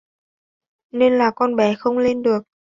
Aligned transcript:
nên 0.91 1.17
là 1.17 1.31
con 1.35 1.55
bé 1.55 1.75
không 1.75 1.97
lên 1.97 2.21
được 2.23 2.43